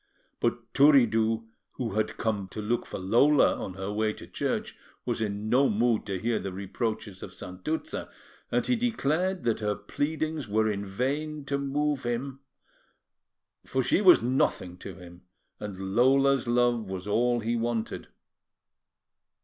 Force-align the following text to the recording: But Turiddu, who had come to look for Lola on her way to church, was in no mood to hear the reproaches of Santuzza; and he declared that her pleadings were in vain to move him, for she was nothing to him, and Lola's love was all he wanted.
But 0.39 0.73
Turiddu, 0.73 1.45
who 1.75 1.91
had 1.93 2.17
come 2.17 2.47
to 2.47 2.59
look 2.59 2.87
for 2.87 2.97
Lola 2.97 3.53
on 3.63 3.75
her 3.75 3.91
way 3.93 4.13
to 4.13 4.25
church, 4.25 4.75
was 5.05 5.21
in 5.21 5.47
no 5.47 5.69
mood 5.69 6.07
to 6.07 6.17
hear 6.17 6.39
the 6.39 6.51
reproaches 6.51 7.21
of 7.21 7.31
Santuzza; 7.35 8.09
and 8.51 8.65
he 8.65 8.75
declared 8.75 9.43
that 9.43 9.59
her 9.59 9.75
pleadings 9.75 10.47
were 10.47 10.67
in 10.67 10.83
vain 10.83 11.45
to 11.45 11.59
move 11.59 12.01
him, 12.01 12.39
for 13.63 13.83
she 13.83 14.01
was 14.01 14.23
nothing 14.23 14.75
to 14.77 14.95
him, 14.95 15.21
and 15.59 15.93
Lola's 15.95 16.47
love 16.47 16.89
was 16.89 17.07
all 17.07 17.41
he 17.41 17.55
wanted. 17.55 18.07